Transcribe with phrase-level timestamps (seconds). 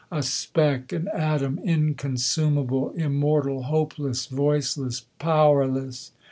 [0.11, 6.11] A speck, an atom inconsumable Immortal, hopeless, voiceless, powerless!